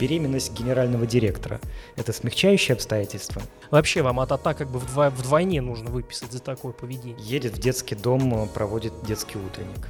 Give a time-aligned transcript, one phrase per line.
[0.00, 1.60] беременность генерального директора.
[1.96, 3.42] Это смягчающее обстоятельство?
[3.70, 7.16] Вообще вам от так как бы вдво- вдвойне нужно выписать за такое поведение.
[7.20, 9.88] Едет в детский дом, проводит детский утренник.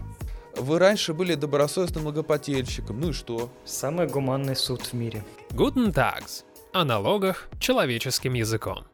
[0.56, 3.50] Вы раньше были добросовестным многопотельщиком, ну и что?
[3.64, 5.24] Самый гуманный суд в мире.
[5.50, 6.42] Guten Tags.
[6.72, 8.84] О налогах человеческим языком.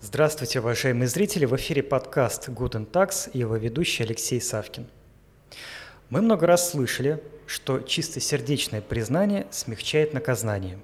[0.00, 1.44] Здравствуйте, уважаемые зрители!
[1.44, 4.86] В эфире подкаст Guten Tax и его ведущий Алексей Савкин.
[6.10, 7.22] Мы много раз слышали,
[7.52, 10.78] что чистосердечное признание смягчает наказание.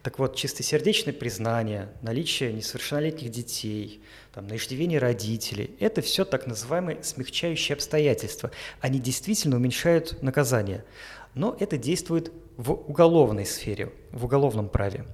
[0.00, 4.00] Так вот, чистосердечное признание, наличие несовершеннолетних детей,
[4.32, 8.52] там, на иждивение родителей– это все так называемые смягчающие обстоятельства.
[8.80, 10.84] Они действительно уменьшают наказание.
[11.34, 15.04] Но это действует в уголовной сфере, в уголовном праве.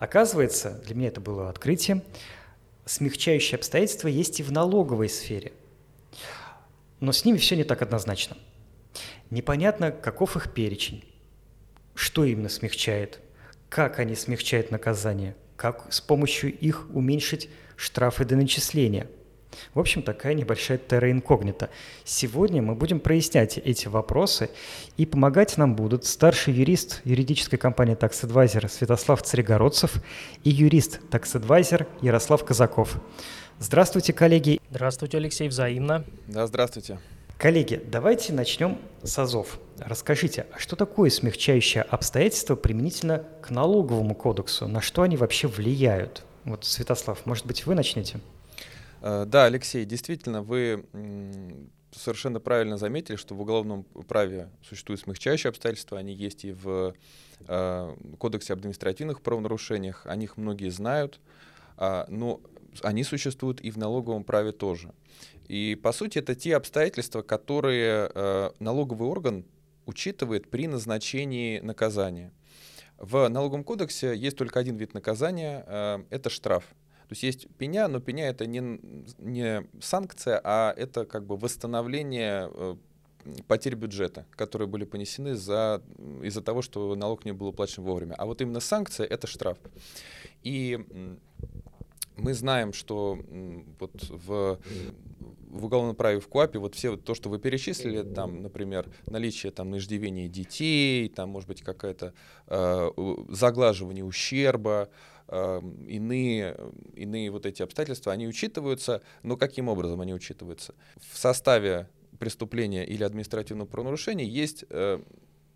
[0.00, 2.02] Оказывается, для меня это было открытие,
[2.86, 5.52] смягчающие обстоятельства есть и в налоговой сфере.
[6.98, 8.36] Но с ними все не так однозначно.
[9.30, 11.04] Непонятно, каков их перечень,
[11.94, 13.20] что именно смягчает,
[13.68, 19.06] как они смягчают наказание, как с помощью их уменьшить штрафы до начисления.
[19.74, 21.70] В общем, такая небольшая терра инкогнита.
[22.04, 24.50] Сегодня мы будем прояснять эти вопросы,
[24.96, 29.96] и помогать нам будут старший юрист юридической компании Tax Advisor Святослав Царегородцев
[30.44, 32.96] и юрист Tax Advisor Ярослав Казаков.
[33.58, 34.60] Здравствуйте, коллеги.
[34.70, 36.04] Здравствуйте, Алексей, взаимно.
[36.28, 36.98] Да, здравствуйте.
[37.38, 39.60] Коллеги, давайте начнем с АЗОВ.
[39.78, 44.66] Расскажите, а что такое смягчающее обстоятельство применительно к налоговому кодексу?
[44.66, 46.24] На что они вообще влияют?
[46.42, 48.18] Вот, Святослав, может быть, вы начнете?
[49.02, 50.84] Э, да, Алексей, действительно, вы
[51.92, 56.92] совершенно правильно заметили, что в уголовном праве существуют смягчающие обстоятельства, они есть и в
[57.46, 61.20] э, Кодексе об административных правонарушениях, о них многие знают,
[61.76, 62.40] а, но
[62.82, 64.92] они существуют и в налоговом праве тоже.
[65.48, 69.44] И по сути это те обстоятельства, которые э, налоговый орган
[69.86, 72.32] учитывает при назначении наказания.
[72.98, 76.64] В налоговом кодексе есть только один вид наказания э,— это штраф.
[77.08, 78.80] То есть есть пеня, но пеня это не,
[79.18, 82.76] не санкция, а это как бы восстановление э,
[83.46, 85.82] потерь бюджета, которые были понесены за,
[86.22, 88.14] из-за того, что налог не был уплачен вовремя.
[88.14, 89.58] А вот именно санкция— это штраф.
[90.42, 91.16] И
[92.18, 93.18] мы знаем, что
[93.78, 94.58] вот в
[95.50, 99.50] в уголовном праве в КУАПе вот все вот то, что вы перечислили, там, например, наличие
[99.52, 102.12] там на иждивении детей, там, может быть, какое-то
[102.46, 102.90] э,
[103.30, 104.88] заглаживание ущерба,
[105.26, 106.56] э, иные,
[106.94, 110.74] иные вот эти обстоятельства, они учитываются, но каким образом они учитываются?
[111.00, 115.00] В составе преступления или административного правонарушения есть э,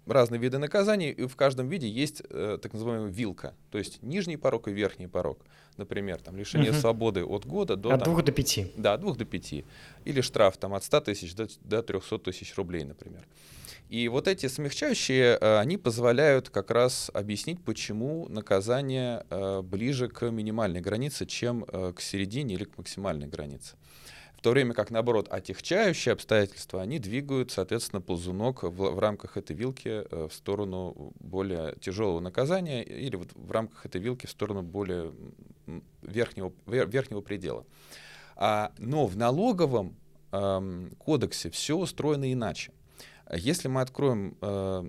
[0.06, 4.36] разные виды наказаний, и в каждом виде есть э, так называемая вилка, то есть нижний
[4.36, 5.44] порог и верхний порог.
[5.76, 6.80] Например, там, лишение угу.
[6.80, 7.94] свободы от года до...
[7.94, 8.72] От там, двух до пяти.
[8.76, 9.64] Да, от двух до пяти.
[10.04, 13.22] Или штраф там, от 100 тысяч до, до 300 тысяч рублей, например.
[13.92, 20.30] И вот эти смягчающие, э, они позволяют как раз объяснить, почему наказание э, ближе к
[20.30, 23.76] минимальной границе, чем э, к середине или к максимальной границе.
[24.42, 29.54] В то время как, наоборот, отягчающие обстоятельства, они двигают, соответственно, ползунок в, в рамках этой
[29.54, 34.62] вилки э, в сторону более тяжелого наказания или вот в рамках этой вилки в сторону
[34.62, 35.12] более
[36.02, 37.64] верхнего, верхнего предела.
[38.34, 39.94] А, но в налоговом
[40.32, 42.72] э, кодексе все устроено иначе.
[43.32, 44.88] Если мы откроем э,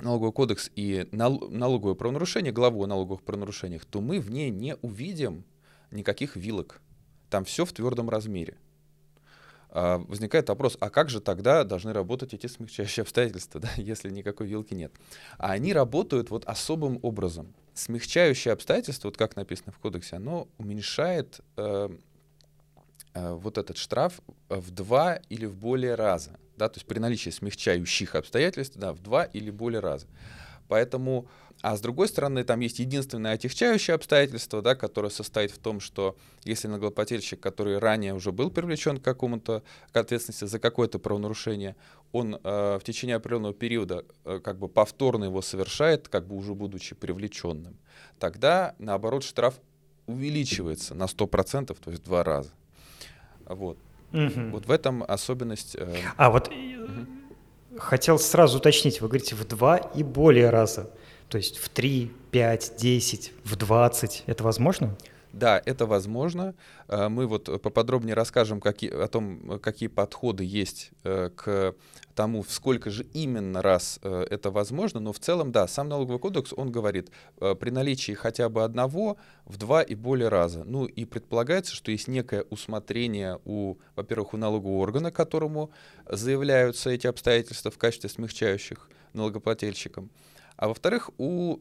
[0.00, 4.74] налоговый кодекс и нал, налоговое правонарушение, главу о налоговых правонарушениях, то мы в ней не
[4.82, 5.44] увидим
[5.92, 6.82] никаких вилок.
[7.30, 8.58] Там все в твердом размере.
[9.74, 14.46] А, возникает вопрос, а как же тогда должны работать эти смягчающие обстоятельства, да, если никакой
[14.46, 14.92] вилки нет?
[15.38, 17.54] А они работают вот особым образом.
[17.72, 21.88] Смягчающее обстоятельство, вот как написано в кодексе, оно уменьшает э,
[23.14, 26.38] э, вот этот штраф в два или в более раза.
[26.58, 30.06] Да, то есть при наличии смягчающих обстоятельств да, в два или более раза.
[30.68, 31.26] Поэтому
[31.62, 36.16] а с другой стороны, там есть единственное отягчающее обстоятельство, да, которое состоит в том, что
[36.44, 39.62] если налогоплательщик, который ранее уже был привлечен к какому-то
[39.92, 41.76] к ответственности за какое-то правонарушение,
[42.10, 46.54] он э, в течение определенного периода э, как бы повторно его совершает, как бы уже
[46.54, 47.76] будучи привлеченным,
[48.18, 49.54] тогда, наоборот, штраф
[50.06, 52.50] увеличивается на 100%, то есть в два раза.
[53.46, 53.78] Вот.
[54.12, 54.50] Угу.
[54.50, 55.76] Вот в этом особенность.
[55.76, 55.94] Э...
[56.16, 57.78] А вот угу.
[57.78, 60.90] хотел сразу уточнить, вы говорите в два и более раза.
[61.32, 64.24] То есть в 3, 5, 10, в 20.
[64.26, 64.98] Это возможно?
[65.32, 66.54] Да, это возможно.
[66.88, 71.74] Э, мы вот поподробнее расскажем какие, о том, какие подходы есть э, к
[72.14, 75.00] тому, в сколько же именно раз э, это возможно.
[75.00, 79.56] Но в целом, да, сам налоговый кодекс, он говорит, при наличии хотя бы одного в
[79.56, 80.64] два и более раза.
[80.64, 85.70] Ну и предполагается, что есть некое усмотрение у, во-первых, у налогового органа, которому
[86.06, 90.10] заявляются эти обстоятельства в качестве смягчающих налогоплательщикам.
[90.56, 91.58] А во-вторых, у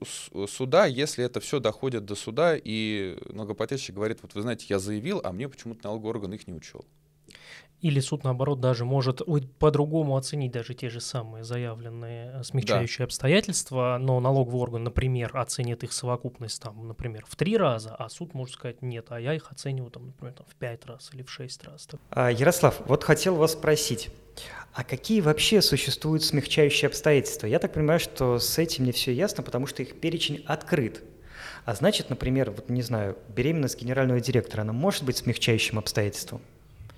[0.48, 5.22] суда, если это все доходит до суда, и налогоплательщик говорит, вот вы знаете, я заявил,
[5.24, 6.86] а мне почему-то налоговый орган их не учел.
[7.82, 9.22] Или суд, наоборот, даже может
[9.58, 13.06] по-другому оценить даже те же самые заявленные э, смягчающие да.
[13.06, 18.34] обстоятельства, но налоговый орган, например, оценит их совокупность, там, например, в три раза, а суд
[18.36, 21.32] может сказать, нет, а я их оцениваю, там, например, там, в пять раз или в
[21.32, 21.88] шесть раз.
[22.12, 24.10] А, Ярослав, вот хотел вас спросить,
[24.74, 27.48] а какие вообще существуют смягчающие обстоятельства?
[27.48, 31.04] Я так понимаю, что с этим не все ясно, потому что их перечень открыт.
[31.66, 36.42] А значит, например, вот не знаю, беременность генерального директора, она может быть смягчающим обстоятельством?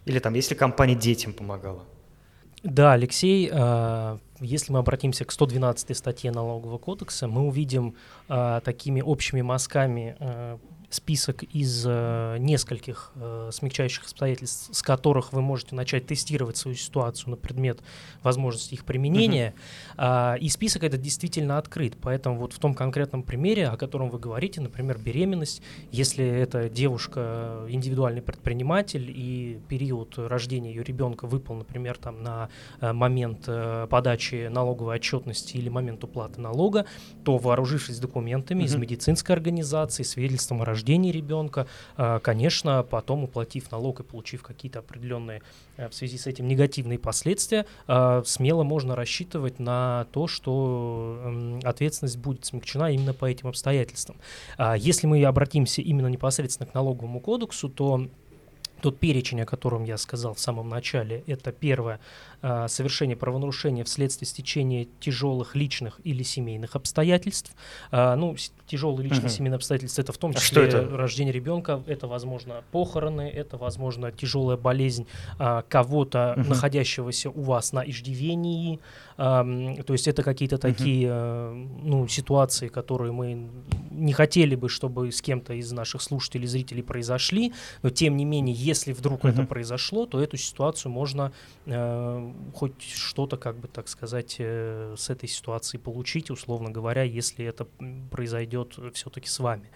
[0.06, 1.86] Или там, если компания детям помогала?
[2.64, 7.96] Да, Алексей, а, если мы обратимся к 112 статье налогового кодекса, мы увидим
[8.28, 10.60] а, такими общими мазками а,
[10.94, 17.32] список из э, нескольких э, смягчающих обстоятельств, с которых вы можете начать тестировать свою ситуацию
[17.32, 17.80] на предмет
[18.22, 19.54] возможности их применения.
[19.98, 20.36] Uh-huh.
[20.36, 21.98] Э, и список этот действительно открыт.
[22.02, 25.62] Поэтому вот в том конкретном примере, о котором вы говорите, например, беременность,
[25.92, 32.50] если эта девушка индивидуальный предприниматель и период рождения ее ребенка выпал, например, там на
[32.80, 36.86] э, момент э, подачи налоговой отчетности или момент уплаты налога,
[37.24, 38.66] то вооружившись документами uh-huh.
[38.66, 44.80] из медицинской организации, свидетельством о рождении, ребенка, а, конечно, потом уплатив налог и получив какие-то
[44.80, 45.42] определенные
[45.78, 51.34] э, в связи с этим негативные последствия, а, смело можно рассчитывать на то, что
[51.64, 54.18] ответственность будет смягчена именно по этим обстоятельствам.
[54.58, 58.08] А, если мы обратимся именно непосредственно к налоговому кодексу, то
[58.84, 62.02] тот перечень, о котором я сказал в самом начале, это первое
[62.42, 67.56] э, совершение правонарушения вследствие стечения тяжелых личных или семейных обстоятельств.
[67.92, 68.36] Э, ну,
[68.68, 69.30] тяжелые личные угу.
[69.30, 70.98] семейные обстоятельства это в том числе а это?
[70.98, 75.08] рождение ребенка, это, возможно, похороны, это, возможно, тяжелая болезнь
[75.70, 76.50] кого-то, угу.
[76.50, 78.82] находящегося у вас на иждивении.
[79.16, 80.62] То есть это какие-то угу.
[80.62, 83.50] такие э, ну, ситуации, которые мы
[83.94, 88.56] не хотели бы, чтобы с кем-то из наших слушателей, зрителей произошли, но тем не менее,
[88.56, 89.30] если вдруг uh-huh.
[89.30, 91.32] это произошло, то эту ситуацию можно
[91.66, 97.46] э, хоть что-то, как бы так сказать, э, с этой ситуации получить, условно говоря, если
[97.46, 97.68] это
[98.12, 99.70] произойдет все-таки с вами.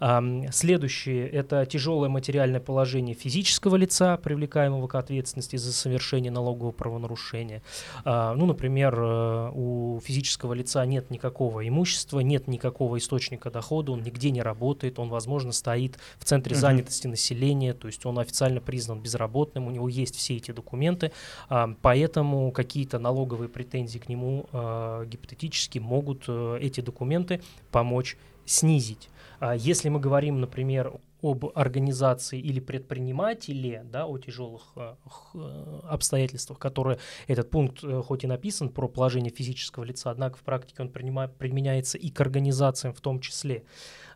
[0.00, 0.20] Э,
[0.52, 7.62] следующее– это тяжелое материальное положение физического лица, привлекаемого к ответственности за совершение налогового правонарушения.
[8.04, 13.59] Э, ну, например, э, у физического лица нет никакого имущества, нет никакого источника дохода,
[13.92, 16.60] он нигде не работает, он, возможно, стоит в центре uh-huh.
[16.60, 21.12] занятости населения, то есть он официально официально признан безработным, у него есть все эти документы,
[21.48, 27.40] а, поэтому какие-то налоговые претензии к нему а, гипотетически могут э, эти документы
[27.70, 28.16] помочь
[28.46, 29.08] снизить.
[29.40, 30.92] А если мы говорим, например,
[31.22, 34.94] об организации или предпринимателе, да, о тяжелых э,
[35.84, 40.82] обстоятельствах, которые этот пункт э, хоть и написан про положение физического лица, однако в практике
[40.82, 43.64] он принима, применяется и к организациям в том числе.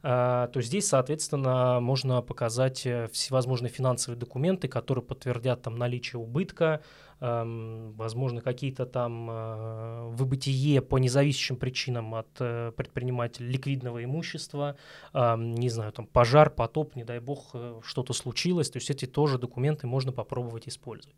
[0.06, 6.82] А, то здесь, соответственно, можно показать э, всевозможные финансовые документы, которые подтвердят там наличие убытка,
[7.20, 14.76] возможно, какие-то там э, выбытие по независящим причинам от э, предпринимателя ликвидного имущества,
[15.14, 19.86] не знаю, там пожар, потоп, не дай бог, что-то случилось, то есть эти тоже документы
[19.86, 21.16] можно попробовать использовать.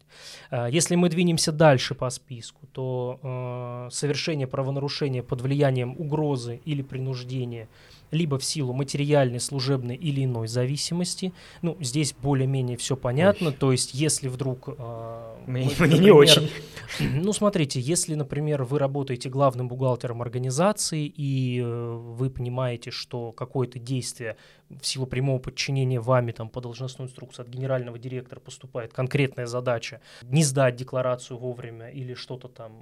[0.53, 7.69] Если мы двинемся дальше по списку, то совершение правонарушения под влиянием угрозы или принуждения–
[8.11, 11.33] либо в силу материальной, служебной или иной зависимости.
[11.62, 13.49] Ну, здесь более-менее все понятно.
[13.49, 13.54] Ой.
[13.54, 14.69] То есть, если вдруг...
[14.78, 16.50] Э, мне, мы, мне не очень.
[17.00, 23.78] Ну, смотрите, если, например, вы работаете главным бухгалтером организации, и э, вы понимаете, что какое-то
[23.78, 24.37] действие
[24.68, 30.00] в силу прямого подчинения вами там, по должностной инструкции от генерального директора поступает конкретная задача
[30.23, 32.73] не сдать декларацию вовремя или что-то там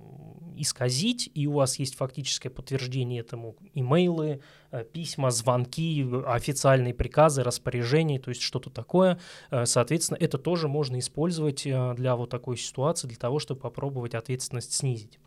[0.57, 8.19] исказить, и у вас есть фактическое подтверждение этому, имейлы, э, письма, звонки, официальные приказы, распоряжения,
[8.19, 9.19] то есть что-то такое.
[9.51, 14.15] Э, соответственно, это тоже можно использовать э, для вот такой ситуации, для того, чтобы попробовать
[14.15, 15.19] ответственность снизить.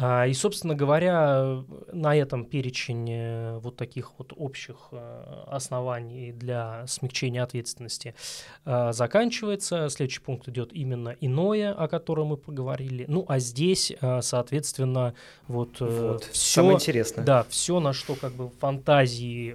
[0.00, 6.86] А, и, собственно говоря, на этом перечень э, вот таких вот общих э, оснований для
[6.86, 8.14] смягчения ответственности
[8.64, 9.88] э, заканчивается.
[9.88, 13.06] Следующий пункт идет именно иное, о котором мы поговорили.
[13.08, 15.14] Ну, а здесь, соответственно,
[15.48, 16.60] вот, вот все...
[16.60, 17.24] Самое интересное.
[17.24, 19.54] Да, все, на что как бы фантазии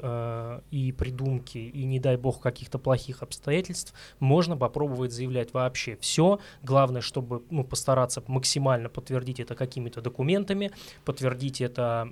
[0.71, 6.39] и придумки, и не дай бог каких-то плохих обстоятельств, можно попробовать заявлять вообще все.
[6.63, 10.71] Главное, чтобы ну, постараться максимально подтвердить это какими-то документами, документами,
[11.05, 12.09] подтвердить это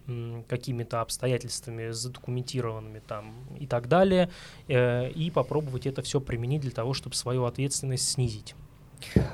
[0.47, 4.29] какими-то обстоятельствами задокументированными там и так далее,
[4.67, 8.55] э, и попробовать это все применить для того, чтобы свою ответственность снизить.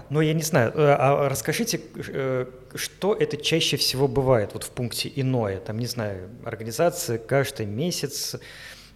[0.09, 4.69] Ну, я не знаю, э, а расскажите, э, что это чаще всего бывает вот в
[4.69, 5.59] пункте «иное»?
[5.59, 8.35] Там, не знаю, организация каждый месяц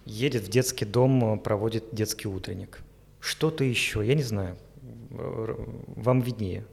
[0.06, 2.78] едет в детский дом, проводит детский утренник.
[3.20, 4.56] Что-то еще, я не знаю,
[5.10, 6.64] вам виднее.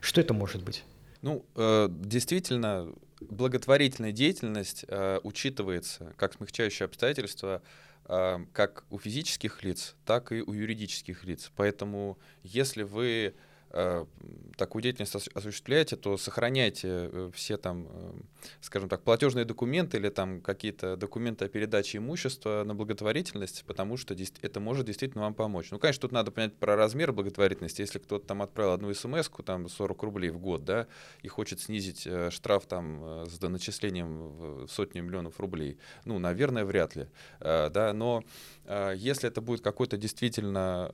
[0.00, 0.84] Что это может быть?
[1.22, 4.84] Ну, э, действительно, благотворительная деятельность
[5.24, 7.62] учитывается как смягчающее обстоятельство
[8.04, 11.50] как у физических лиц, так и у юридических лиц.
[11.56, 18.12] Поэтому, если вы Э, такую деятельность осуществляете, то сохраняйте э, все там, э,
[18.60, 24.16] скажем так, платежные документы или там какие-то документы о передаче имущества на благотворительность, потому что
[24.42, 25.70] это может действительно вам помочь.
[25.70, 27.82] Ну, конечно, тут надо понять про размер благотворительности.
[27.82, 30.86] Если кто-то там отправил одну смс там 40 рублей в год, да,
[31.22, 37.06] и хочет снизить штраф там с доначислением в сотни миллионов рублей, ну, наверное, вряд ли,
[37.40, 38.24] да, но
[38.64, 40.90] если это будет какой-то действительно,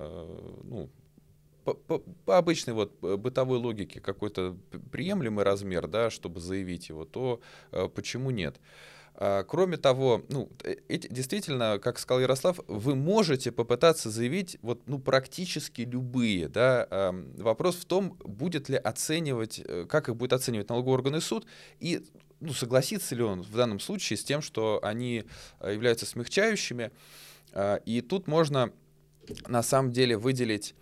[0.65, 0.91] ну,
[1.65, 4.57] по, по, обычной вот э, бытовой логике какой-то
[4.93, 7.41] приемлемый размер, да, чтобы заявить его, то
[7.73, 8.61] э, почему нет?
[9.17, 14.83] А, кроме того, ну, э, эти, действительно, как сказал Ярослав, вы можете попытаться заявить вот,
[14.87, 16.49] ну, практически любые.
[16.49, 16.87] Да?
[16.91, 21.21] Э, вопрос в том, будет ли оценивать, э, как их будет оценивать налоговый орган и
[21.21, 21.47] суд,
[21.79, 22.05] и
[22.41, 25.25] ну, согласится ли он в данном случае с тем, что они
[25.63, 26.91] являются смягчающими.
[27.53, 28.73] Э, и тут можно
[29.47, 30.75] на самом деле выделить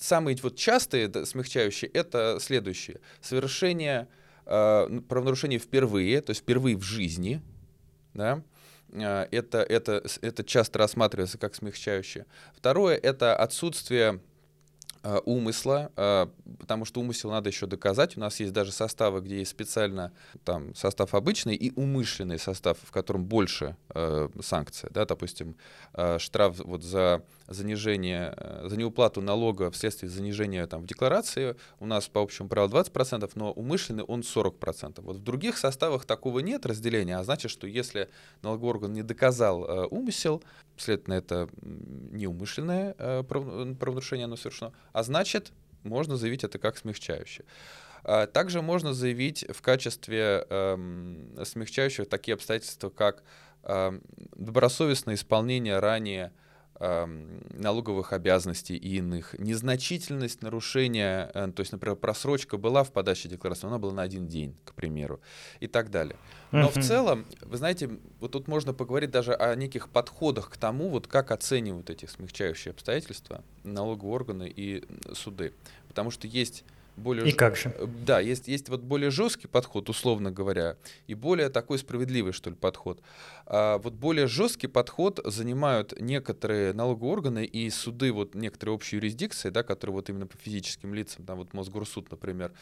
[0.00, 3.00] самые вот частые смягчающие это следующие.
[3.20, 4.08] Совершение
[4.46, 7.42] э, правонарушения впервые, то есть впервые в жизни,
[8.14, 8.42] да,
[8.92, 12.26] э, это, это, это часто рассматривается как смягчающее.
[12.54, 14.20] Второе— это отсутствие
[15.02, 15.90] Э, умысла,
[16.58, 18.18] потому что умысел надо еще доказать.
[18.18, 20.12] У нас есть даже составы, где есть специально
[20.44, 24.90] там состав обычный и умышленный состав, в котором больше э, санкция.
[24.90, 25.56] Да, допустим,
[25.94, 31.86] э, штраф вот за занижение, э, за неуплату налога вследствие занижения там, в декларации у
[31.86, 35.00] нас по общему правилу 20%, но умышленный он 40%.
[35.02, 38.08] Вот в других составах такого нет разделения, а значит, что если
[38.42, 40.42] налоговый орган не доказал э, умысел,
[40.76, 45.52] следовательно, это неумышленное э, правонарушение, оно совершено, а значит,
[45.82, 47.44] можно заявить это как смягчающее.
[48.04, 53.22] А, также можно заявить в качестве э, смягчающих такие обстоятельства, как
[53.62, 53.98] э,
[54.36, 56.32] добросовестное исполнение ранее
[56.80, 63.66] налоговых обязанностей и иных, незначительность нарушения, э, то есть, например, просрочка была в подаче декларации,
[63.66, 65.20] она была на один день, к примеру,
[65.60, 66.16] и так далее.
[66.52, 66.80] Но uh-huh.
[66.80, 71.06] в целом, вы знаете, вот тут можно поговорить даже о неких подходах к тому, вот
[71.06, 74.82] как оценивают эти смягчающие обстоятельства налоговые органы и
[75.12, 75.52] суды.
[75.86, 76.64] Потому что есть
[77.00, 77.28] более...
[77.28, 77.74] И как же?
[77.76, 80.76] Э, да, есть, есть вот более жесткий подход, условно говоря,
[81.06, 83.02] и более такой справедливый, что ли, подход.
[83.46, 89.50] А вот более жесткий подход занимают некоторые налоговые органы и суды, вот некоторые общие юрисдикции,
[89.50, 92.52] да, которые вот именно по физическим лицам, там вот Мосгорсуд, например,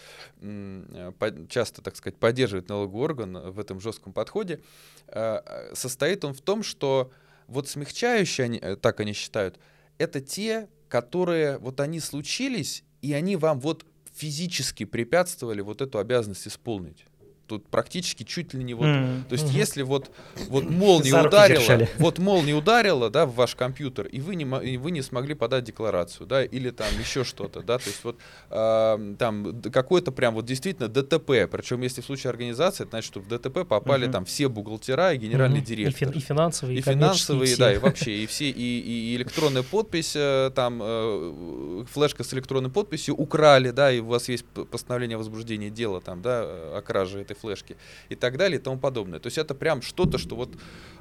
[0.40, 1.12] э,
[1.49, 4.61] часто, так сказать, поддерживает налоговый орган в этом жестком подходе,
[5.09, 7.11] а, состоит он в том, что
[7.47, 9.59] вот смягчающие, они, э, так они считают,
[9.97, 13.85] это те, которые вот они случились, и они вам вот
[14.19, 17.07] физически препятствовали вот эту обязанность исполнить
[17.49, 19.25] тут практически чуть ли не вот, mm-hmm.
[19.28, 19.59] то есть mm-hmm.
[19.59, 20.11] если вот
[20.49, 24.90] вот молния ударила, вот молния ударила, да, в ваш компьютер, и вы не и вы
[24.90, 28.19] не смогли подать декларацию, да, или там еще что-то, да, то есть вот
[28.50, 33.21] э, там какое-то прям вот действительно ДТП, причем если в случае организации, это значит, что
[33.21, 34.12] в ДТП попали mm-hmm.
[34.12, 35.64] там все бухгалтера и генеральный mm-hmm.
[35.64, 39.17] директор, и, фин- и финансовые, и, финансовые, да, и вообще и все и, и, и
[39.17, 44.45] электронная подпись, э, там э, флешка с электронной подписью украли, да, и у вас есть
[44.45, 47.76] постановление о возбуждении дела там, да, о краже этой флешки
[48.09, 49.18] и так далее и тому подобное.
[49.18, 50.50] То есть это прям что-то, что вот,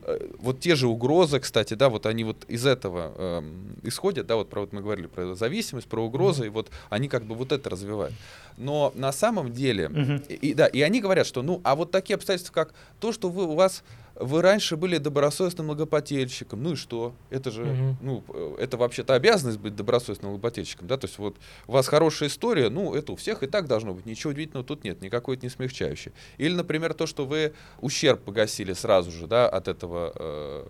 [0.04, 3.42] э, вот те же угрозы, кстати, да, вот они вот из этого э,
[3.84, 6.48] исходят, да, вот про вот мы говорили про зависимость, про угрозы, mm-hmm.
[6.48, 8.14] и вот они как бы вот это развивают.
[8.58, 10.28] Но на самом деле, mm-hmm.
[10.30, 13.30] и, и, да, и они говорят, что, ну, а вот такие обстоятельства, как то, что
[13.30, 13.84] вы, у вас
[14.20, 17.14] вы раньше были добросовестным налогоплательщиком, ну и что?
[17.30, 17.98] Это же, угу.
[18.02, 22.30] ну, э, это вообще-то обязанность быть добросовестным налогоплательщиком, да, то есть вот у вас хорошая
[22.30, 25.46] история, ну, это у всех и так должно быть, ничего удивительного тут нет, никакой это
[25.46, 26.12] не смягчающий.
[26.38, 30.66] Или, например, то, что вы ущерб погасили сразу же, да, от этого э,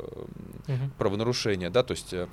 [0.67, 0.91] угу.
[0.97, 2.27] правонарушения, да, то есть э,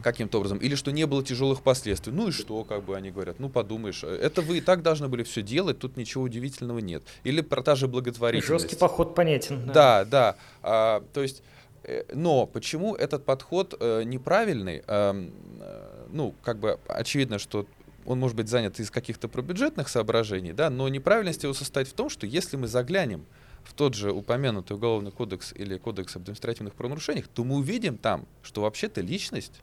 [0.00, 2.12] каким-то образом, или что не было тяжелых последствий.
[2.12, 5.22] Ну и что, как бы они говорят, ну подумаешь, это вы и так должны были
[5.22, 7.02] все делать, тут ничего удивительного нет.
[7.24, 8.62] Или про та же благотворительность.
[8.62, 9.66] Жесткий подход понятен.
[9.66, 10.04] Да, да.
[10.04, 10.36] да.
[10.62, 11.42] А, то есть,
[11.84, 14.82] э, но почему этот подход э, неправильный?
[14.86, 15.28] Э,
[15.60, 17.66] э, ну, как бы очевидно, что
[18.06, 22.08] он может быть занят из каких-то пробюджетных соображений, да, но неправильность его состоит в том,
[22.08, 23.24] что если мы заглянем
[23.62, 28.26] в тот же упомянутый уголовный кодекс или кодекс об административных правонарушениях, то мы увидим там,
[28.42, 29.60] что вообще-то личность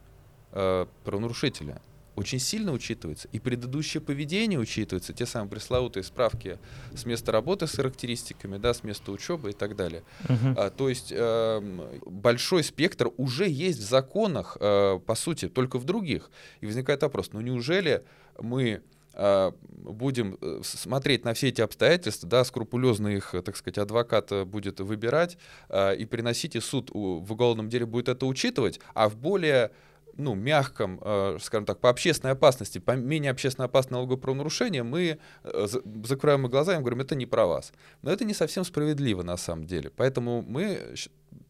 [0.57, 1.81] э, правонарушителя
[2.17, 6.57] очень сильно учитывается, и предыдущее поведение учитывается, те самые пресловутые справки
[6.95, 10.03] с места работы с характеристиками, да, с места учебы и так далее.
[10.23, 10.55] Uh-huh.
[10.57, 11.61] А, то есть э,
[12.07, 16.31] большой спектр уже есть в законах, э, по сути, только в других.
[16.59, 18.03] И возникает вопрос, ну неужели
[18.39, 18.81] мы
[19.13, 24.79] э, будем э, смотреть на все эти обстоятельства, да, скрупулезно их, так сказать, адвокат будет
[24.79, 25.37] выбирать
[25.69, 29.69] э, и приносить, и суд в уголовном деле будет это учитывать, а в более
[30.17, 35.19] ну, мягком, э, скажем так, по общественной опасности, по менее общественно опасное налоговое правонарушение, мы
[35.43, 35.67] э,
[36.03, 37.71] закрываем глаза и говорим, это не про вас.
[38.01, 39.91] Но это не совсем справедливо на самом деле.
[39.95, 40.95] Поэтому мы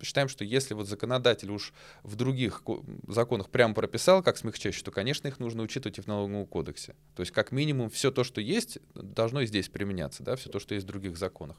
[0.02, 2.64] считаем, что если вот законодатель уж в других
[3.08, 6.96] законах прямо прописал как смягчающий, то, конечно, их нужно учитывать и в налоговом кодексе.
[7.16, 10.60] То есть, как минимум, все то, что есть, должно и здесь применяться, да, все то,
[10.60, 11.58] что есть в других законах.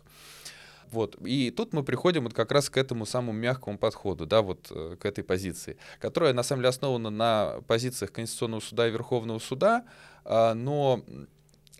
[0.90, 1.16] Вот.
[1.24, 4.96] И тут мы приходим вот как раз к этому самому мягкому подходу, да, вот э,
[4.98, 9.84] к этой позиции, которая на самом деле основана на позициях Конституционного суда и Верховного суда,
[10.24, 11.02] а, но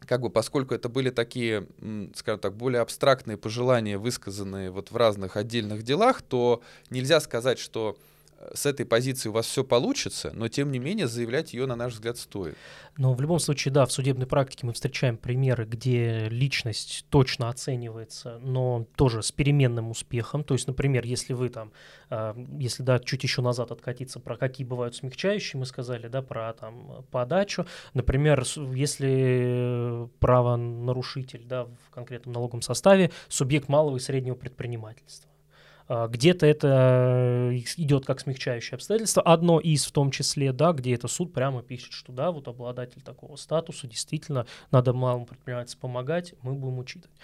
[0.07, 1.67] как бы поскольку это были такие,
[2.15, 7.97] скажем так, более абстрактные пожелания, высказанные вот в разных отдельных делах, то нельзя сказать, что
[8.55, 11.95] с этой позиции у вас все получится, но тем не менее заявлять ее, на наш
[11.95, 12.57] взгляд, стоит.
[12.97, 18.39] Но в любом случае, да, в судебной практике мы встречаем примеры, где личность точно оценивается,
[18.39, 20.45] но тоже с переменным успехом.
[20.45, 21.73] То есть, например, если вы там,
[22.11, 26.53] э, если да, чуть еще назад откатиться, про какие бывают смягчающие, мы сказали, да, про
[26.53, 27.67] там подачу.
[27.95, 35.38] Например, если правонарушитель, да, в конкретном налоговом составе, субъект малого и среднего предпринимательства а,
[35.89, 41.09] где-то это э, идет как смягчающее обстоятельство, одно из в том числе, да, где это
[41.09, 46.55] суд прямо пишет, что да, вот обладатель такого статуса, действительно, надо малому предпринимательству помогать, мы
[46.55, 47.17] будем учитывать.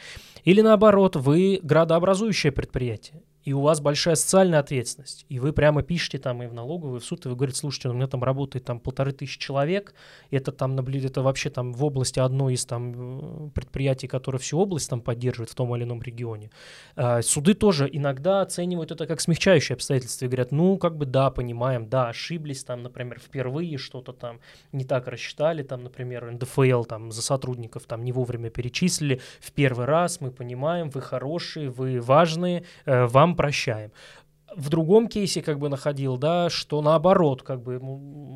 [0.44, 6.18] Или наоборот, вы градообразующее предприятие, и у вас большая социальная ответственность, и вы прямо пишете
[6.18, 8.64] там и в налоговую, и в суд, и вы говорите, слушайте, у меня там работает
[8.64, 9.94] там полторы тысячи человек,
[10.30, 15.00] это там, это вообще там в области одно из там предприятий, которое всю область там
[15.00, 16.50] поддерживает в том или ином регионе.
[16.96, 21.30] А, суды тоже иногда оценивают это как смягчающее обстоятельство и говорят, ну, как бы да,
[21.30, 24.40] понимаем, да, ошиблись там, например, впервые что-то там
[24.72, 29.86] не так рассчитали, там, например, НДФЛ там за сотрудников там не вовремя перечислили, в первый
[29.86, 33.90] раз мы понимаем, вы хорошие, вы важные, э, прощаем.
[34.56, 37.80] В другом кейсе как бы находил, да, что наоборот, как бы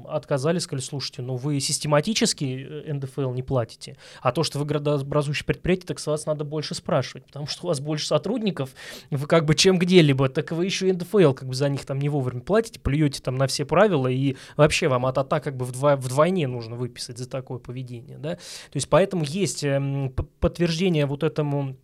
[0.08, 5.44] отказали, сказали, слушайте, ну вы систематически э, НДФЛ не платите, а то, что вы градообразующее
[5.44, 8.70] предприятие, так с вас надо больше спрашивать, потому что у вас больше сотрудников,
[9.10, 12.00] вы как бы чем где-либо, так вы еще и НДФЛ как бы за них там
[12.00, 15.66] не вовремя платите, плюете там на все правила, и вообще вам от ата как бы
[15.66, 18.34] вдво, вдвойне нужно выписать за такое поведение, да.
[18.34, 21.76] То есть поэтому есть эм, подтверждение вот этому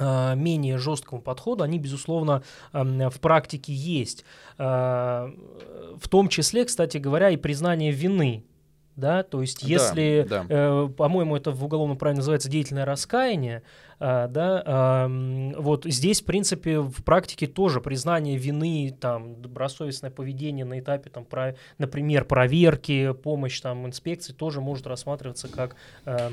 [0.00, 4.24] менее жесткому подходу, они, безусловно, в практике есть.
[4.56, 5.28] Э,
[6.00, 8.44] в том числе, кстати говоря, и признание вины
[8.98, 10.46] да, то есть если, да, да.
[10.48, 13.62] Э, по-моему, это в уголовном праве называется деятельное раскаяние,
[14.00, 14.62] да,
[15.06, 21.10] э, вот здесь, в принципе, в практике тоже признание вины, там, добросовестное поведение на этапе,
[21.10, 26.30] там, про, например, проверки, помощь, там, инспекции тоже может рассматриваться как э,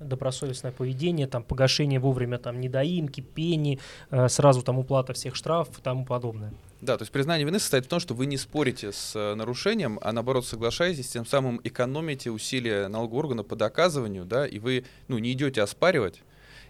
[0.00, 3.80] добросовестное поведение, там, погашение вовремя, там, недоимки, пени,
[4.10, 6.52] э, сразу там уплата всех штрафов и тому подобное.
[6.80, 9.98] Да, то есть признание вины состоит в том, что вы не спорите с э, нарушением,
[10.02, 15.18] а наоборот соглашаетесь, тем самым экономите усилия налогового органа по доказыванию, да, и вы ну,
[15.18, 16.22] не идете оспаривать,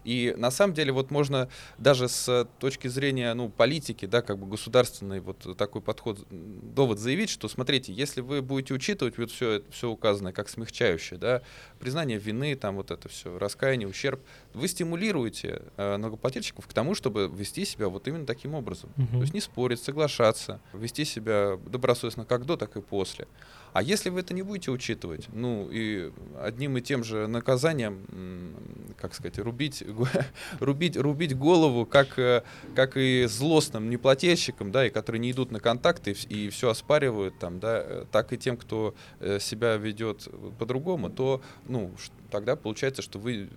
[0.05, 4.47] и на самом деле вот можно даже с точки зрения ну, политики, да, как бы
[4.47, 9.89] государственный вот такой подход, довод заявить, что смотрите, если вы будете учитывать вот все, все
[9.89, 11.43] указанное как смягчающее, да,
[11.79, 14.21] признание вины, там вот это все, раскаяние, ущерб,
[14.55, 18.91] вы стимулируете э, налогоплательщиков к тому, чтобы вести себя вот именно таким образом.
[18.97, 19.07] Угу.
[19.13, 23.27] То есть не спорить, соглашаться, вести себя добросовестно как до, так и после.
[23.73, 28.05] А если вы это не будете учитывать, ну и одним и тем же наказанием,
[28.97, 29.85] как сказать, рубить,
[30.61, 32.43] рубить, рубить голову, как, э,
[32.75, 37.39] как и злостным неплательщикам, да, и которые не идут на контакты и, и все оспаривают
[37.39, 41.93] там, да, э, так и тем, кто э, себя ведет по-другому, то, ну,
[42.31, 43.49] тогда получается, что вы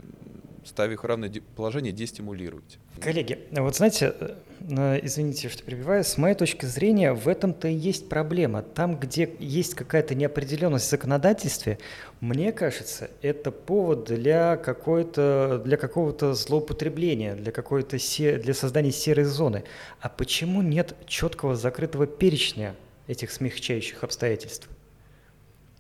[0.65, 2.78] ставя их в равное положение, дестимулируете.
[2.99, 4.13] Коллеги, вот знаете,
[4.62, 8.62] э, извините, что перебиваю, с моей точки зрения в этом-то и есть проблема.
[8.62, 11.80] Там, где есть какая-то неопределенность в законодательстве,
[12.21, 19.26] мне кажется, это повод для, какой-то, для какого-то злоупотребления, для, какой-то се, для создания серой
[19.26, 19.63] зоны.
[19.99, 22.76] А почему нет четкого закрытого перечня
[23.08, 24.69] этих смягчающих обстоятельств?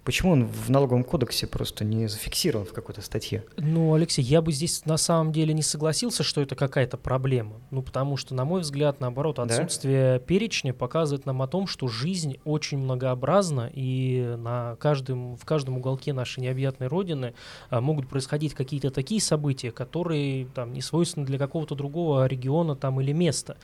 [0.03, 3.45] Почему он в налоговом кодексе просто не зафиксирован в какой-то статье?
[3.55, 7.61] Ну, Алексей, я бы здесь на самом деле не согласился, что это какая-то проблема.
[7.71, 10.19] Ну, потому что, на мой взгляд, наоборот, отсутствие да?
[10.19, 16.11] перечня показывает нам о том, что жизнь очень многообразна, и на каждом, в каждом уголке
[16.11, 17.33] нашей необъятной родины
[17.69, 22.99] а, могут происходить какие-то такие события, которые там, не свойственны для какого-то другого региона там,
[22.99, 23.55] или места.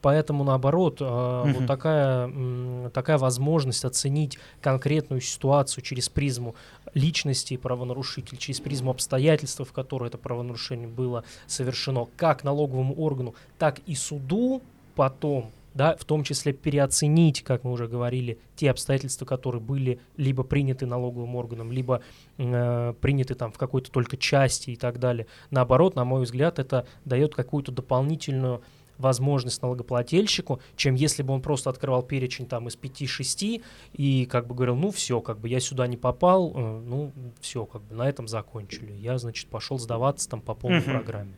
[0.00, 1.58] Поэтому, наоборот, а, угу.
[1.58, 6.54] вот такая, такая возможность оценить конкретную ситуацию через призму
[6.94, 13.80] личности правонарушителя, через призму обстоятельств, в которые это правонарушение было совершено, как налоговому органу, так
[13.86, 14.60] и суду
[14.94, 20.42] потом, да, в том числе переоценить, как мы уже говорили, те обстоятельства, которые были либо
[20.42, 22.02] приняты налоговым органом, либо
[22.36, 25.26] э, приняты там в какой-то только части и так далее.
[25.50, 28.60] Наоборот, на мой взгляд, это дает какую-то дополнительную
[28.98, 34.54] возможность налогоплательщику, чем если бы он просто открывал перечень там из 5-6 и как бы
[34.54, 38.08] говорил, ну все, как бы я сюда не попал, э, ну все, как бы на
[38.08, 38.92] этом закончили.
[38.92, 40.90] Я, значит, пошел сдаваться там по полной угу.
[40.90, 41.36] программе.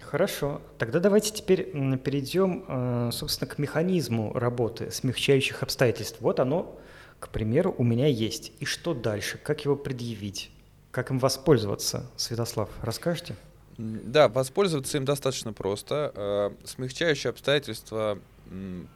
[0.00, 0.60] Хорошо.
[0.78, 6.18] Тогда давайте теперь перейдем, э, собственно, к механизму работы смягчающих обстоятельств.
[6.20, 6.78] Вот оно,
[7.18, 8.52] к примеру, у меня есть.
[8.58, 9.38] И что дальше?
[9.38, 10.50] Как его предъявить?
[10.90, 12.10] Как им воспользоваться?
[12.16, 13.36] Святослав, расскажете?
[13.80, 16.12] Да, воспользоваться им достаточно просто.
[16.14, 18.18] Э, смягчающее обстоятельство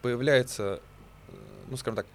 [0.02, 0.80] появляется,
[1.28, 1.32] э,
[1.70, 2.06] ну, скажем так,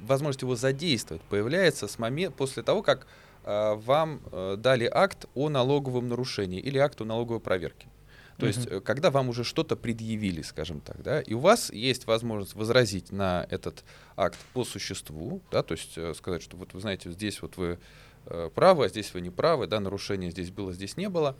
[0.00, 3.06] возможность его задействовать появляется с момента, после того, как
[3.44, 4.20] э, вам
[4.58, 7.88] дали акт о налоговом нарушении или акт о налоговой проверке.
[8.36, 8.74] То uh-huh.
[8.74, 13.12] есть, когда вам уже что-то предъявили, скажем так, да, и у вас есть возможность возразить
[13.12, 13.84] на этот
[14.16, 17.78] акт по существу, да, то есть сказать, что вот вы знаете, здесь вот вы
[18.54, 21.36] правы, а здесь вы не правы, да, нарушение здесь было, здесь не было.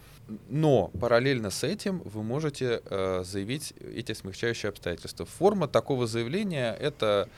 [0.48, 5.26] Но параллельно с этим вы можете э, заявить эти смягчающие обстоятельства.
[5.26, 7.28] Форма такого заявления— это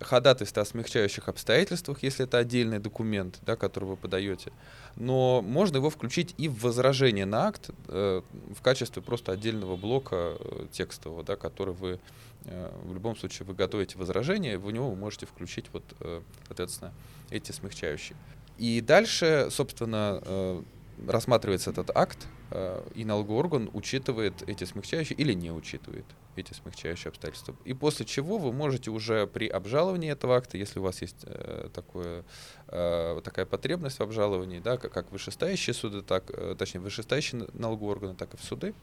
[0.00, 4.52] ходатайство о смягчающих обстоятельствах, если это отдельный документ, да, который вы подаете.
[4.96, 8.22] Но можно его включить и в возражение на акт э,
[8.54, 11.98] в качестве просто отдельного блока э, текстового, да, который вы
[12.44, 16.92] э, в любом случае вы готовите возражение, в него вы можете включить вот, э, соответственно,
[17.30, 18.16] эти смягчающие.
[18.58, 20.62] И дальше, собственно, э,
[21.06, 27.10] рассматривается этот акт, э, и налоговый орган учитывает эти смягчающие или не учитывает эти смягчающие
[27.10, 27.56] обстоятельства.
[27.64, 31.68] И после чего вы можете уже при обжаловании этого акта, если у вас есть э,
[31.72, 32.24] такое,
[32.66, 38.34] такая потребность в обжаловании, да, как, как вышестоящие суды, так, точнее, вышестоящие налоговые органы, так
[38.34, 38.74] и в суды,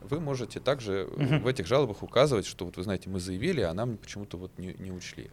[0.00, 1.40] вы можете также uh-huh.
[1.40, 4.74] в этих жалобах указывать, что вот вы знаете, мы заявили, а нам почему-то вот не,
[4.78, 5.30] не учли.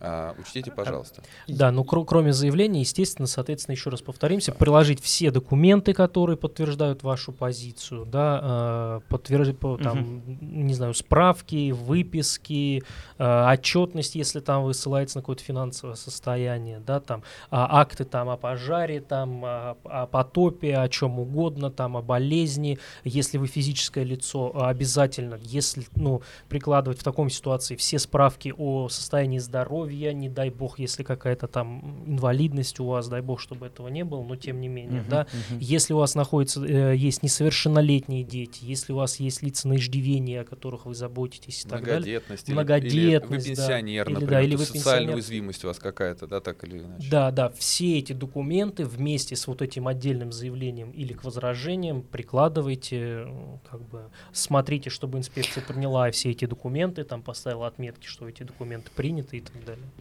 [0.00, 1.22] А, учтите, пожалуйста.
[1.46, 7.02] Да, ну кр- кроме заявления, естественно, соответственно, еще раз повторимся, приложить все документы, которые подтверждают
[7.02, 10.36] вашу позицию, да, э, подтвердить, по, там, угу.
[10.40, 12.82] не знаю, справки, выписки,
[13.18, 18.28] э, отчетность, если там вы ссылаетесь на какое-то финансовое состояние, да, там, э, акты там
[18.28, 24.04] о пожаре, там, о, о потопе, о чем угодно, там, о болезни, если вы физическое
[24.04, 30.28] лицо, обязательно, если, ну, прикладывать в таком ситуации все справки о состоянии здоровья, здоровья, не
[30.28, 34.36] дай бог, если какая-то там инвалидность у вас, дай бог, чтобы этого не было, но
[34.36, 35.58] тем не менее, uh-huh, да, uh-huh.
[35.60, 40.36] если у вас находится, э, есть несовершеннолетние дети, если у вас есть лица на иждивении,
[40.36, 42.20] о которых вы заботитесь и так далее.
[42.48, 42.48] Многодетность.
[42.48, 45.14] Или, или вы пенсионер, да, например, да, или вы социальная пенсионер.
[45.14, 47.10] уязвимость у вас какая-то, да, так или иначе.
[47.10, 53.26] Да, да, все эти документы вместе с вот этим отдельным заявлением или к возражениям прикладывайте,
[53.70, 58.90] как бы смотрите, чтобы инспекция приняла все эти документы, там поставила отметки, что эти документы
[58.94, 59.94] приняты и так далее далее.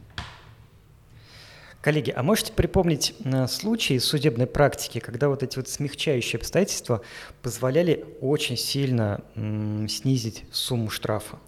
[1.82, 7.02] Коллеги, а можете припомнить э, случаи судебной практики, когда вот эти вот смягчающие обстоятельства
[7.42, 11.40] позволяли очень сильно снизить сумму штрафа?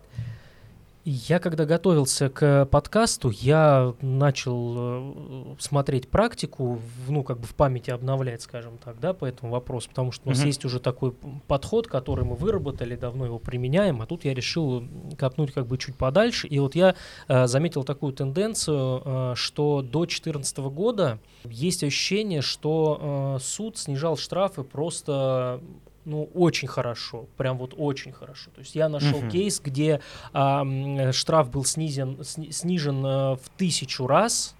[1.07, 7.91] Я когда готовился к подкасту, я начал э, смотреть практику, ну, как бы в памяти
[7.91, 10.47] обновлять, скажем так, да, по этому вопросу, потому что у нас uh-huh.
[10.47, 11.13] есть уже такой
[11.47, 14.83] подход, который мы выработали, давно его применяем, а тут я решил
[15.15, 16.95] копнуть как бы чуть подальше, и вот я
[17.27, 24.17] э, заметил такую тенденцию, э, что до 2014 года есть ощущение, что э, суд снижал
[24.17, 25.61] штрафы просто
[26.05, 28.51] ну, очень хорошо, прям вот очень хорошо.
[28.51, 29.31] То есть я нашел uh-huh.
[29.31, 30.01] кейс, где
[30.33, 30.63] а,
[31.11, 34.55] штраф был снизен, сни, снижен а, в тысячу раз,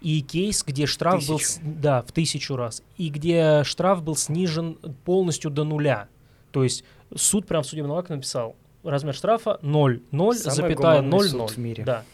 [0.00, 1.60] и кейс, где штраф тысячу.
[1.60, 6.08] был, да, в тысячу раз, и где штраф был снижен полностью до нуля.
[6.52, 11.48] То есть суд прям в судебном акте написал, размер штрафа 0, 0, запятая 0, 0.
[11.48, 11.84] В мире.
[11.84, 12.04] Да.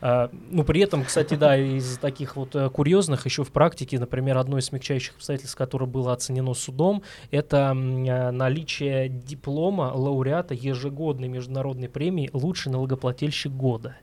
[0.00, 4.38] А, ну, при этом, кстати, да, из таких вот э, курьезных еще в практике, например,
[4.38, 11.88] одно из смягчающих обстоятельств, которое было оценено судом, это э, наличие диплома лауреата ежегодной международной
[11.88, 13.96] премии «Лучший налогоплательщик года».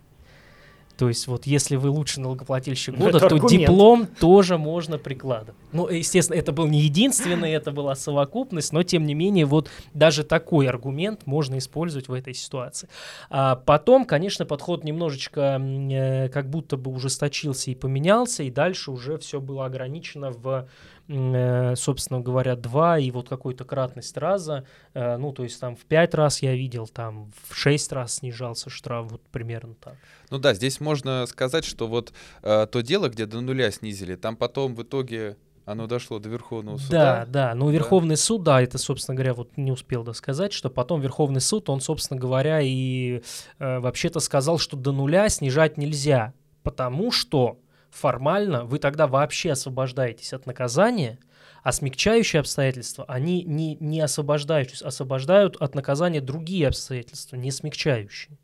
[1.03, 3.49] То есть вот если вы лучший налогоплательщик года, то аргумент.
[3.49, 5.59] диплом тоже можно прикладывать.
[5.73, 10.23] Ну, естественно, это был не единственный, это была совокупность, но тем не менее вот даже
[10.23, 12.87] такой аргумент можно использовать в этой ситуации.
[13.29, 19.17] А потом, конечно, подход немножечко э, как будто бы ужесточился и поменялся, и дальше уже
[19.17, 20.69] все было ограничено в
[21.02, 25.81] Э, собственно говоря, два и вот какую-то кратность раза, э, ну, то есть там в
[25.85, 29.95] пять раз я видел, там в шесть раз снижался штраф, вот примерно так.
[30.29, 34.37] Ну да, здесь можно сказать, что вот э, то дело, где до нуля снизили, там
[34.37, 35.35] потом в итоге
[35.65, 37.25] оно дошло до Верховного суда.
[37.25, 37.55] Да, да.
[37.55, 38.21] Но Верховный да.
[38.21, 42.19] суд, да, это, собственно говоря, вот не успел досказать, что потом Верховный суд, он, собственно
[42.19, 43.21] говоря, и
[43.59, 47.57] э, вообще-то сказал, что до нуля снижать нельзя, потому что
[47.93, 51.19] формально вы тогда вообще освобождаетесь от наказания,
[51.61, 58.37] а смягчающие обстоятельства, они не, не освобождают, освобождают от наказания другие обстоятельства, не смягчающие.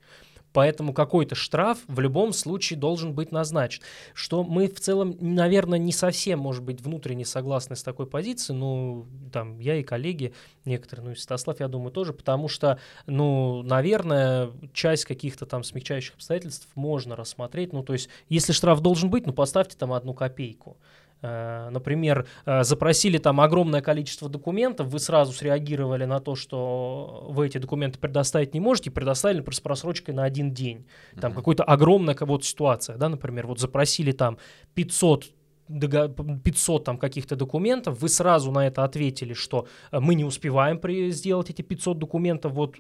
[0.54, 3.84] Поэтому какой-то штраф в любом случае должен быть назначен.
[4.14, 9.06] Что мы в целом, наверное, не совсем, может быть, внутренне согласны с такой позицией, но
[9.32, 10.34] там я и коллеги
[10.66, 16.16] некоторые, ну и Святослав, я думаю, тоже, потому что, ну, наверное, часть каких-то там смягчающих
[16.16, 17.74] обстоятельств можно рассмотреть.
[17.74, 20.78] Ну, то есть, если штраф должен быть, ну, поставьте там одну копейку.
[21.22, 27.48] Э, например, э, запросили там огромное количество документов, вы сразу среагировали на то, что вы
[27.48, 30.86] эти документы предоставить не можете, предоставили с просрочкой на один день.
[31.20, 31.36] Там mm-hmm.
[31.36, 34.38] какая-то огромная вот ситуация, да, например, вот запросили там
[34.76, 35.34] 500
[35.70, 41.12] 500 там каких-то документов, вы сразу на это ответили, что э, мы не успеваем при,
[41.12, 42.78] сделать эти 500 документов вот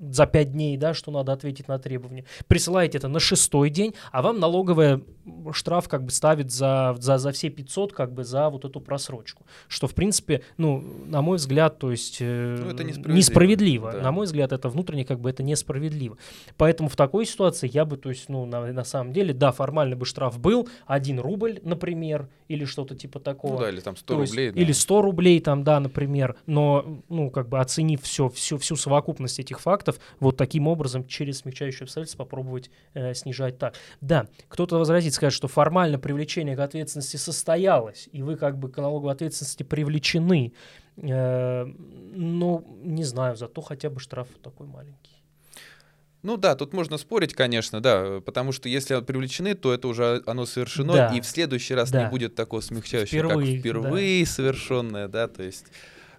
[0.00, 2.24] за 5 дней, да, что надо ответить на требования.
[2.48, 5.02] Присылаете это на шестой день, а вам налоговая
[5.52, 9.44] штраф как бы ставит за, за, за все 500 как бы за вот эту просрочку.
[9.68, 13.16] Что, в принципе, ну, на мой взгляд, то есть э, ну, это несправедливо.
[13.16, 13.92] несправедливо.
[13.92, 14.00] Да.
[14.00, 16.16] На мой взгляд, это внутренне как бы это несправедливо.
[16.56, 19.96] Поэтому в такой ситуации я бы, то есть, ну, на, на самом деле, да, формально
[19.96, 23.52] бы штраф был 1 рубль, например, или что-то типа такого.
[23.52, 24.44] Ну да, или там 100 то рублей.
[24.46, 24.60] Есть, да.
[24.60, 26.36] Или 100 рублей там, да, например.
[26.46, 31.06] Но, ну, как бы оценив все, всю, всю совокупность этих фактов, фактов, вот таким образом
[31.06, 33.74] через смягчающие обстоятельства попробовать э, снижать так.
[34.00, 38.76] Да, кто-то возразит, скажет, что формально привлечение к ответственности состоялось, и вы как бы к
[38.78, 40.52] налоговой ответственности привлечены.
[40.96, 45.10] Э, но не знаю, зато хотя бы штраф такой маленький.
[46.22, 50.44] Ну да, тут можно спорить, конечно, да, потому что если привлечены, то это уже оно
[50.44, 51.16] совершено, да.
[51.16, 52.04] и в следующий раз да.
[52.04, 54.30] не будет такого смягчающего, впервые, как впервые да.
[54.30, 55.64] совершенное, да, то есть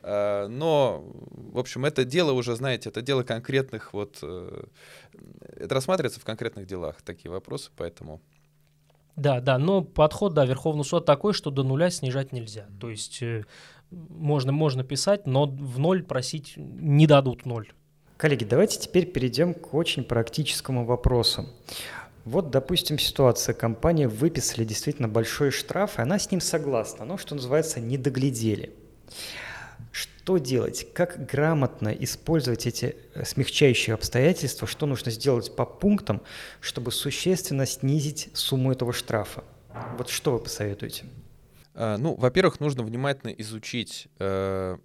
[0.04, 4.20] но, в общем, это дело уже, знаете, это дело конкретных вот...
[4.22, 4.64] Э,
[5.58, 8.22] это рассматривается в конкретных делах, такие вопросы, поэтому...
[9.16, 12.68] Да, да, но подход, да, Верховный суд такой, что до нуля снижать нельзя.
[12.80, 13.44] То есть э,
[13.92, 17.72] можно, можно писать, но в ноль просить не дадут ноль.
[18.18, 21.48] Коллеги, давайте теперь перейдем к очень практическому вопросу.
[22.24, 23.54] Вот, допустим, ситуация.
[23.54, 27.04] Компания выписали действительно большой штраф, и она с ним согласна.
[27.04, 28.72] Но, что называется, не доглядели.
[29.92, 30.88] Что делать?
[30.94, 34.68] Как грамотно использовать эти э, смягчающие обстоятельства?
[34.68, 36.22] Что нужно сделать по пунктам,
[36.62, 39.44] чтобы существенно снизить сумму этого штрафа?
[39.98, 41.06] Вот что вы посоветуете?
[41.74, 44.78] А, ну, во-первых, нужно внимательно изучить э,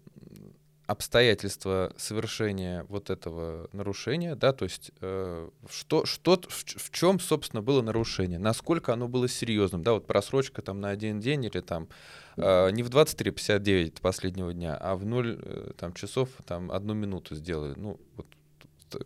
[0.87, 7.61] обстоятельства совершения вот этого нарушения, да, то есть э, что, что, в, в чем, собственно,
[7.61, 11.89] было нарушение, насколько оно было серьезным, да, вот просрочка там на один день или там
[12.37, 17.35] э, не в 23.59 последнего дня, а в 0 э, там, часов там одну минуту
[17.35, 18.27] сделали, ну, вот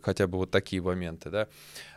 [0.01, 1.47] хотя бы вот такие моменты, да.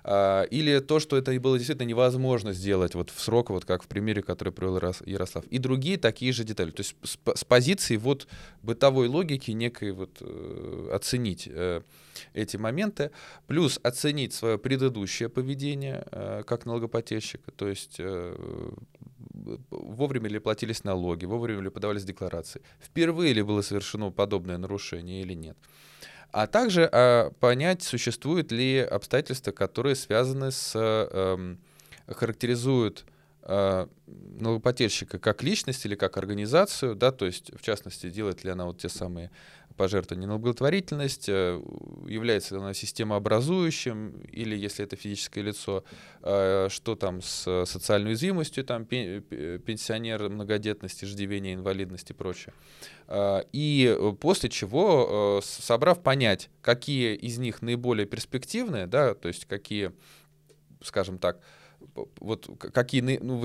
[0.03, 3.87] А, или то, что это было действительно невозможно сделать вот в срок, вот как в
[3.87, 5.45] примере, который привел Ярослав.
[5.47, 6.71] И другие такие же детали.
[6.71, 8.27] То есть с, позиции вот
[8.63, 11.83] бытовой логики некой вот э, оценить э,
[12.35, 13.11] эти моменты,
[13.47, 18.01] плюс оценить свое предыдущее поведение э, как налогоплательщика, то есть
[19.71, 25.35] вовремя ли платились налоги, вовремя ли подавались декларации, впервые ли было совершено подобное нарушение или
[25.35, 25.57] нет
[26.35, 31.57] а также а, понять, существуют ли обстоятельства, которые связаны с, а,
[32.09, 33.05] характеризуют
[33.43, 38.67] а, налогоплательщика как личность или как организацию, да, то есть, в частности, делает ли она
[38.67, 39.31] вот те самые
[39.77, 41.61] пожертвования на благотворительность, э,
[42.07, 45.85] является ли она системообразующим, или если это физическое лицо,
[46.23, 52.55] э, что там с социальной уязвимостью, там пенсионер, многодетность, иждивение, инвалидность и прочее.
[53.07, 59.45] А, и после чего, э, собрав понять, какие из них наиболее перспективные, да, то есть
[59.47, 59.93] какие,
[60.83, 61.41] скажем так,
[62.21, 63.43] вот какие, ну,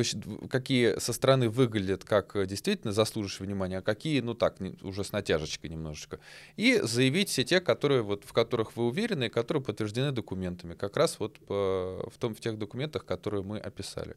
[0.49, 5.11] какие со стороны выглядят как э, действительно заслуживающие внимания, а какие, ну так, уже с
[5.11, 6.19] натяжечкой немножечко.
[6.55, 10.97] И заявить все те, которые, вот, в которых вы уверены, и которые подтверждены документами, как
[10.97, 14.15] раз вот по, в, том, в тех документах, которые мы описали.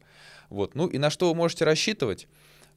[0.49, 0.75] Вот.
[0.75, 2.27] Ну и на что вы можете рассчитывать?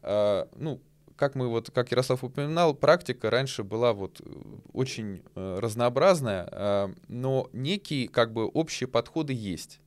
[0.02, 0.80] А, ну,
[1.16, 4.24] как мы вот, как Ярослав упоминал, практика раньше была вот э,
[4.72, 9.80] очень э, разнообразная, э, но некие как бы общие подходы есть,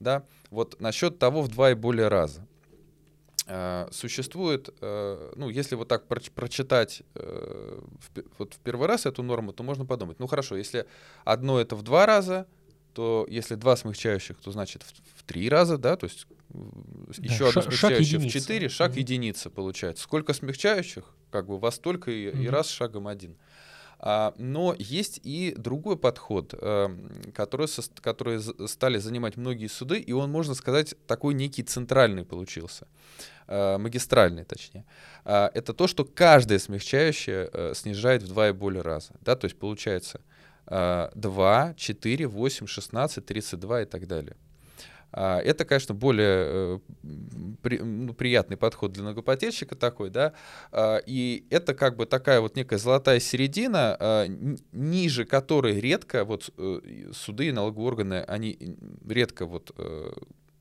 [0.00, 0.24] да.
[0.50, 2.46] Вот насчет того в два и более раза.
[3.48, 7.80] Э, существует, э, ну, если вот так про прочитать э,
[8.38, 10.84] вот в первый раз эту норму, то можно подумать, ну хорошо, если
[11.24, 12.48] одно это в два раза,
[12.92, 16.26] то если два смягчающих, то значит в, в три раза, да, то есть
[17.18, 18.98] еще одно смягчающее в 4, шаг mm-hmm.
[18.98, 20.02] единица получается.
[20.02, 22.42] Сколько смягчающих, как бы вас только и, mm-hmm.
[22.42, 23.36] и раз шагом один.
[23.36, 23.55] А,
[23.98, 26.90] но есть и другой подход, а,
[27.34, 27.68] который,
[28.00, 32.86] который стали занимать многие суды, и он, можно сказать, такой некий центральный получился,
[33.46, 34.84] а, магистральный точнее.
[35.24, 39.12] А, это то, что каждое смягчающее а, снижает в два и более раза.
[39.20, 39.36] Да?
[39.36, 40.20] То есть получается
[40.66, 44.36] а, 2, 4, 8, 16, 32 и так далее.
[45.12, 50.32] А, это, конечно, более э, ну, приятный подход для многопотельщика такой, да,
[50.72, 54.26] а, и это как бы такая вот некая золотая середина, а,
[54.72, 60.10] ниже которой редко вот э, суды и налоговые органы, они редко вот э,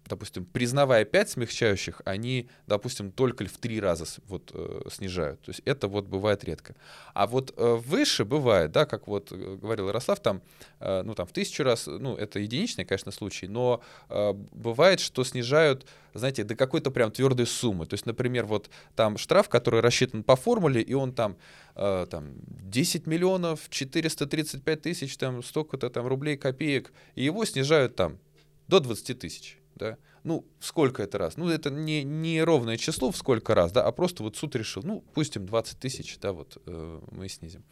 [0.08, 5.41] допустим, признавая 5 смягчающих, они, допустим, только в 3 раза вот, э, снижают.
[5.41, 6.76] То есть это вот бывает редко.
[7.13, 10.41] А вот э, выше бывает, да, как вот э, говорил Ярослав, там,
[10.80, 15.24] э, ну, там в тысячу раз, ну, это единичный, конечно, случай, но э, бывает, что
[15.24, 17.86] снижают, знаете, до какой-то прям твердой суммы.
[17.88, 21.36] То есть, например, вот там штраф, который рассчитан по формуле, и он там,
[21.76, 28.20] э, там 10 миллионов 435 тысяч, там столько-то там рублей, копеек, и его снижают там
[28.68, 31.38] до 20 тысяч да, ну, сколько это раз?
[31.38, 34.83] Ну, это не, не ровное число в сколько раз, да, а просто вот суд решил,
[34.83, 37.63] ну, пустим 20 тысяч, да, вот э, мы снизим.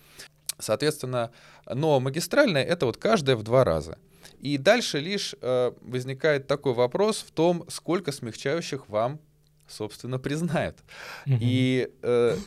[0.60, 1.32] Соответственно,
[1.66, 3.98] но магистральная это вот каждая в два раза.
[4.40, 9.20] И дальше лишь э, возникает такой вопрос в том, сколько смягчающих вам,
[9.68, 10.78] собственно, признают.
[11.26, 11.38] Mm-hmm.
[11.42, 12.38] И э,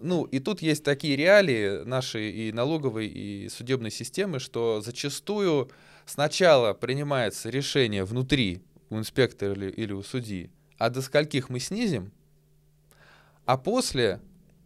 [0.00, 5.70] ну, и тут есть такие реалии нашей и налоговой, и судебной системы, что зачастую
[6.04, 12.12] сначала принимается решение внутри у инспектора или, или у судьи, а до скольких мы снизим,
[13.44, 14.20] а после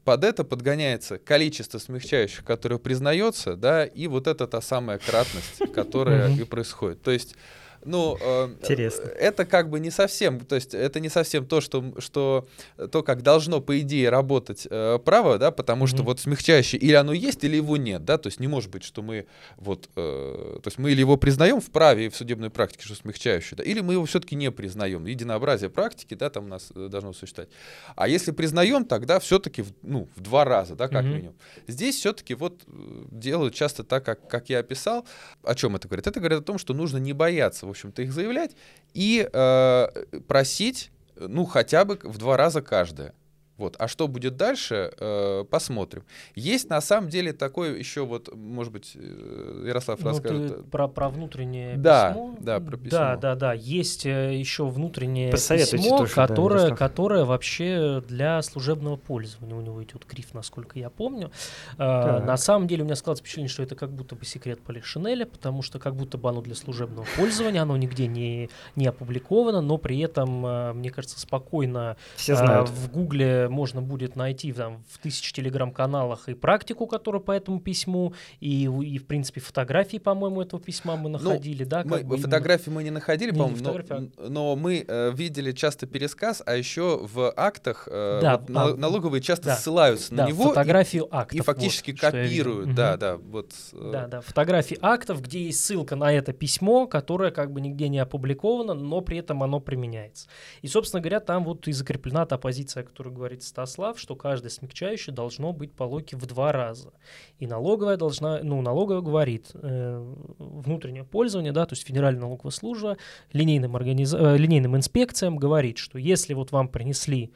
[0.05, 6.35] под это подгоняется количество смягчающих, которое признается, да, и вот это та самая кратность, которая
[6.35, 7.03] и происходит.
[7.03, 7.37] То есть
[7.85, 9.09] ну, э, Интересно.
[9.09, 12.47] это как бы не совсем, то есть это не совсем то, что, что
[12.93, 15.89] то, как должно, по идее, работать э, право, да, потому mm-hmm.
[15.89, 18.85] что вот смягчающее или оно есть, или его нет, да, то есть не может быть,
[18.85, 22.51] что мы вот, э, то есть мы или его признаем в праве и в судебной
[22.51, 25.07] практике, что смягчающее, да, или мы его все-таки не признаем.
[25.07, 27.51] Единообразие практики, да, там у нас должно существовать.
[27.97, 31.15] А если признаем, тогда все-таки, ну, в два раза, да, как mm-hmm.
[31.15, 31.35] минимум.
[31.67, 35.07] Здесь все-таки вот делают часто так, как, как я описал.
[35.43, 36.07] О чем это говорит?
[36.07, 38.57] Это говорит о том, что нужно не бояться в общем-то, их заявлять
[38.95, 39.89] и э,
[40.29, 43.15] просить, ну, хотя бы в два раза каждая.
[43.61, 43.77] Вот.
[43.79, 46.03] А что будет дальше, э, посмотрим.
[46.35, 50.71] Есть на самом деле такой еще вот, может быть, э, Ярослав ну, расскажет.
[50.71, 52.37] про, про внутреннее да, письмо.
[52.41, 52.91] Да, про письмо.
[52.91, 53.53] Да, да, да.
[53.53, 59.55] Есть э, еще внутреннее письмо, тоже, которое, да, которое вообще для служебного пользования.
[59.55, 61.31] У него идет гриф, насколько я помню.
[61.77, 65.27] Э, на самом деле у меня складывается впечатление, что это как будто бы секрет Полишинеля,
[65.27, 69.77] потому что как будто бы оно для служебного пользования, оно нигде не, не опубликовано, но
[69.77, 72.71] при этом, э, мне кажется, спокойно Все знают.
[72.71, 78.15] в Гугле можно будет найти там, в тысяч телеграм-каналах и практику, которая по этому письму,
[78.41, 81.83] и, и в принципе, фотографии, по-моему, этого письма мы ну, находили, ну, да?
[81.85, 82.77] Мы, бы фотографии именно...
[82.77, 87.89] мы не находили, по-моему, но, но мы э, видели часто пересказ, а еще в актах
[87.91, 91.43] э, да, вот, а, налоговые часто да, ссылаются да, на него фотографию и, актов, и
[91.43, 93.53] фактически вот, копируют, да, да, вот.
[93.73, 93.91] Э...
[93.93, 97.99] Да, да, фотографии актов, где есть ссылка на это письмо, которое как бы нигде не
[97.99, 100.29] опубликовано, но при этом оно применяется.
[100.63, 104.51] И, собственно говоря, там вот и закреплена та позиция, о которой говорит Стослав, что каждое
[104.51, 106.93] смягчающее должно быть по логике в два раза.
[107.39, 112.97] И налоговая должна, ну, налоговая говорит, э, внутреннее пользование, да, то есть Федеральная налоговая служба
[113.33, 114.15] линейным, организ...
[114.15, 117.33] э, линейным инспекциям говорит, что если вот вам принесли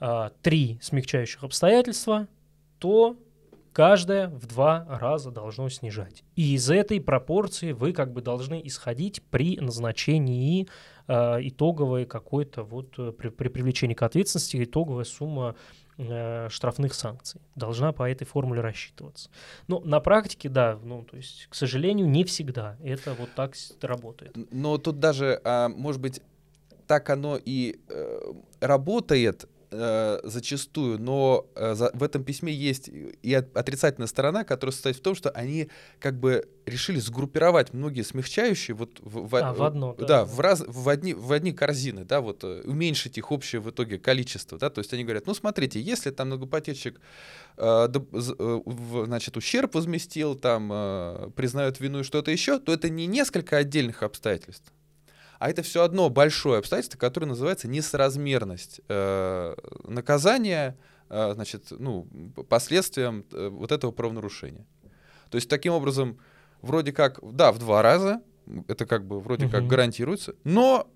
[0.00, 2.28] э, три смягчающих обстоятельства,
[2.78, 3.16] то
[3.72, 6.24] каждое в два раза должно снижать.
[6.34, 10.66] И из этой пропорции вы как бы должны исходить при назначении
[11.08, 15.56] итоговой какой-то вот э, при, при привлечении к ответственности итоговая сумма
[15.96, 19.30] э, штрафных санкций должна по этой формуле рассчитываться.
[19.66, 24.36] Но на практике, да, ну, то есть, к сожалению, не всегда это вот так работает.
[24.52, 26.20] Но тут даже, а, может быть,
[26.86, 32.88] так оно и э, работает э, зачастую, но э, за, в этом письме есть
[33.22, 38.02] и от, отрицательная сторона, которая состоит в том, что они как бы решили сгруппировать многие
[38.02, 41.52] смягчающие вот в, в, а, в одно, да, да в, раз, в, одни, в одни
[41.52, 45.26] корзины, да, вот э, уменьшить их общее в итоге количество, да, то есть они говорят,
[45.26, 47.00] ну смотрите, если там многопотечек
[47.56, 48.60] э, э,
[49.06, 54.02] значит, ущерб возместил, там э, признают вину и что-то еще, то это не несколько отдельных
[54.02, 54.72] обстоятельств,
[55.38, 60.76] а это все одно большое обстоятельство, которое называется несоразмерность э, наказания,
[61.08, 62.08] э, значит, ну,
[62.48, 64.66] последствиям э, вот этого правонарушения.
[65.30, 66.18] То есть таким образом,
[66.62, 68.20] вроде как, да, в два раза,
[68.66, 69.52] это как бы вроде угу.
[69.52, 70.90] как гарантируется, но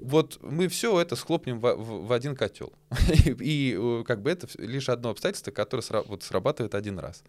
[0.00, 2.72] вот мы все это схлопнем в, в, в один котел.
[3.24, 7.22] и, и э, как бы это лишь одно обстоятельство, которое сра вот срабатывает один раз.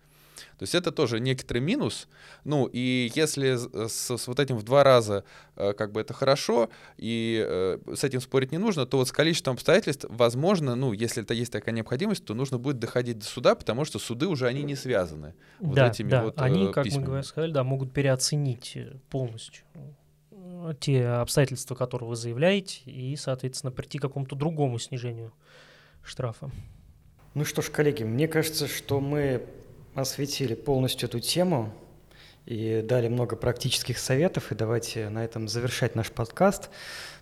[0.58, 2.08] То есть это тоже некоторый минус.
[2.44, 5.24] Ну, и если с, с вот этим в два раза
[5.56, 9.12] э, как бы это хорошо, и э, с этим спорить не нужно, то вот с
[9.12, 13.56] количеством обстоятельств, возможно, ну, если это есть такая необходимость, то нужно будет доходить до суда,
[13.56, 16.24] потому что суды уже они не связаны вот да, этими да.
[16.24, 17.08] вот Они, э, как письмами.
[17.08, 19.66] мы сказали, да, могут переоценить э, полностью
[20.32, 25.34] э, те обстоятельства, которые вы заявляете, и, соответственно, прийти к какому-то другому снижению
[26.04, 26.52] штрафа.
[27.34, 29.44] Ну что ж, коллеги, мне кажется, что мы
[29.96, 31.74] осветили полностью эту тему
[32.46, 34.52] и дали много практических советов.
[34.52, 36.70] И давайте на этом завершать наш подкаст.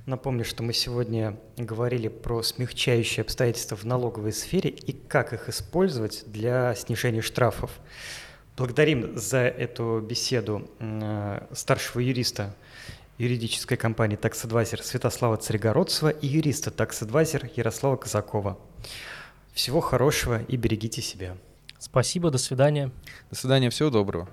[0.06, 6.24] Напомню, что мы сегодня говорили про смягчающие обстоятельства в налоговой сфере и как их использовать
[6.26, 7.72] для снижения штрафов.
[8.58, 10.70] Благодарим за эту беседу
[11.54, 12.56] старшего юриста
[13.18, 18.58] юридической компании Advisor Святослава Царегородцева и юриста Advisor Ярослава Казакова.
[19.54, 21.38] Всего хорошего и берегите себя.
[21.82, 22.92] Спасибо, до свидания.
[23.32, 24.30] До свидания, всего доброго.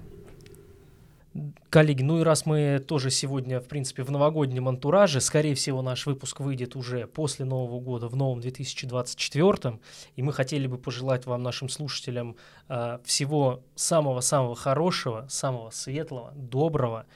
[1.71, 6.05] Коллеги, ну и раз мы тоже сегодня, в принципе, в новогоднем антураже, скорее всего, наш
[6.05, 9.81] выпуск выйдет уже после Нового года, в новом 2024,
[10.17, 12.37] и мы хотели бы пожелать вам, нашим слушателям,
[12.69, 17.07] э, всего самого-самого хорошего, самого светлого, доброго,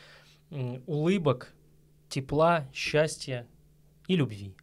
[0.87, 1.53] улыбок,
[2.09, 3.47] тепла, счастья
[4.09, 4.55] и любви.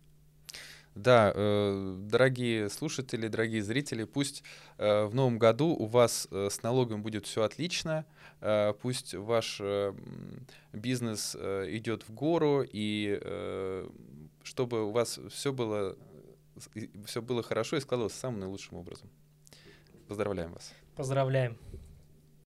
[0.99, 4.43] Да, э, дорогие слушатели, дорогие зрители, пусть
[4.77, 8.05] э, в новом году у вас э, с налогом будет все отлично,
[8.41, 9.93] э, пусть ваш э,
[10.73, 13.89] бизнес э, идет в гору, и э,
[14.43, 15.95] чтобы у вас все было,
[17.05, 19.09] все было хорошо и складывалось самым наилучшим образом.
[20.09, 20.73] Поздравляем вас.
[20.97, 21.57] Поздравляем.